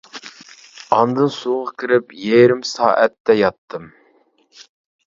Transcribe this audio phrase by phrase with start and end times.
[0.95, 3.89] ئاندىن سۇغا كىرىپ يېرىم سائەتتە ياتتىم.